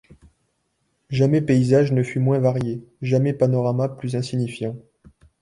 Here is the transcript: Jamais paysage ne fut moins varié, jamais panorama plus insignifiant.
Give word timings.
Jamais 1.11 1.41
paysage 1.41 1.91
ne 1.91 2.01
fut 2.01 2.17
moins 2.17 2.39
varié, 2.39 2.83
jamais 3.03 3.33
panorama 3.35 3.87
plus 3.87 4.15
insignifiant. 4.15 4.75